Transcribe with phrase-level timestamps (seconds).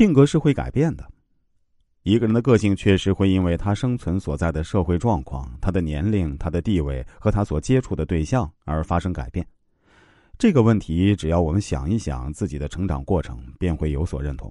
[0.00, 1.06] 性格是会改变的。
[2.04, 9.46] 一个人的个性确实会因为他生存所在的社会状况、他的年龄、他的地位和他所接触的对象而发生改变。
[10.38, 14.50] 这个问题，只要我们想一想自己的成长过程，便会有所认同。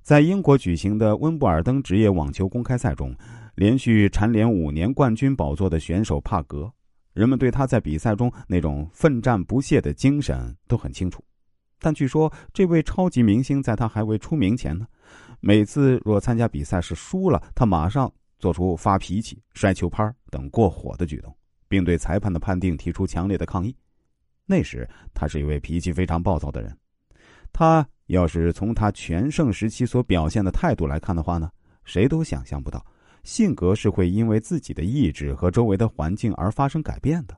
[0.00, 3.14] 在英国举行的温布尔登职业网球公开赛中，
[3.56, 6.72] 连续蝉联五年冠军宝座的选手帕格，
[7.12, 11.22] 人们对他在比赛中那种奋战不懈的精神都很清楚。
[11.84, 14.86] 但据说，这位超级明星在他还未出名前呢，
[15.40, 21.36] 每次若参加比赛时输了，他马上做出发脾气、摔球拍等过火的举动，
[21.68, 23.76] 并对裁判的判定提出强烈的抗议。
[24.46, 26.74] 那时，他是一位脾气非常暴躁的人。
[27.52, 31.50] 他要是从他全盛时期所表现的态度来看的话呢，
[31.84, 32.82] 谁都想象不到，
[33.24, 37.36] 性格是会因为自己的意志和周围的环境而发生改变的。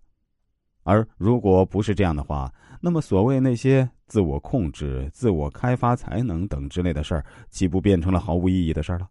[0.85, 9.09] 而如果不是这样的话，那么所谓那些自我控制、自我开发才能等之类的事儿，岂不变成了毫无意义的事儿了？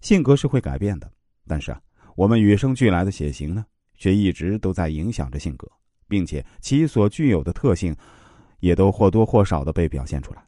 [0.00, 1.10] 性格是会改变的，
[1.46, 1.80] 但是啊，
[2.16, 3.64] 我们与生俱来的血型呢，
[3.96, 5.70] 却一直都在影响着性格，
[6.08, 7.96] 并且其所具有的特性，
[8.60, 10.44] 也都或多或少的被表现出来。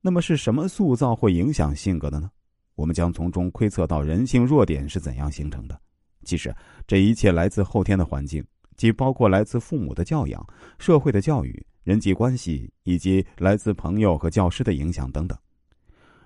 [0.00, 2.30] 那么是什么塑造或影响性格的呢？
[2.74, 5.80] 我们将从中窥测到人性弱点是怎样形成的。
[6.24, 6.54] 其实
[6.86, 8.44] 这一切来自后天的环境。
[8.76, 10.46] 既包括来自父母的教养、
[10.78, 15.38] 社会的教育、人际关系，以及来自朋友和教师的影响等等，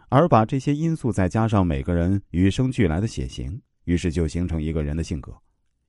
[0.09, 5.37] 而把这些因素再加上每个人与生俱来的血型，于是就形成一个人的性格。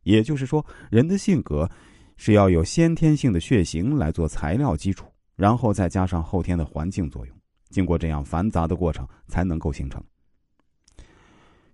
[0.03, 1.69] 也就是说，人的性格
[2.17, 7.35] 是要有先天性的血型来做材料基础，然后再加上后天的环境作用，
[7.69, 10.03] 经过这样繁杂的过程才能够形成。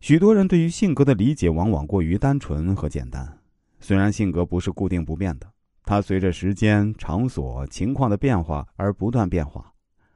[0.01, 3.37] 许多人对于性格的理解往往过于单纯和简单。
[3.85, 5.47] 虽然性格不是固定不变的，
[5.83, 9.71] 它随着时间、场所、情况的变化而不断变化，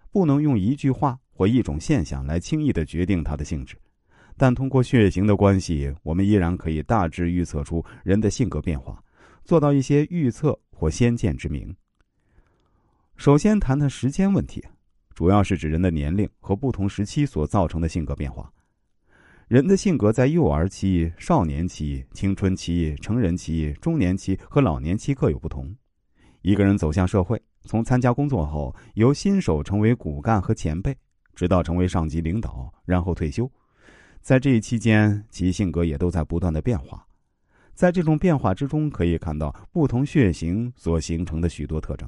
[0.09, 3.77] 不能用一句话或一种现象来轻易的决定它的性质。
[4.35, 8.99] 但通过血型的关系，我们依然可以大致预测出人的性格变化，
[9.43, 11.71] 做到一些预测或先见之明。
[13.17, 14.63] 首先谈谈时间问题，
[15.13, 18.51] 主要是指人的年龄和不同时期所造成的性格变化。
[19.49, 25.75] 人的性格在幼儿期、少年期、青春期、成人期、中年期和老年期各有不同。
[26.43, 30.95] 一个人走向社会，从参加工作后由新手成为骨干和前辈，
[31.33, 33.51] 直到成为上级领导，然后退休，
[34.21, 37.03] 在这一期间，其性格也都在不断的变化。
[37.73, 42.07] 在这种变化之中，可以看到不同血型所形成的许多特征。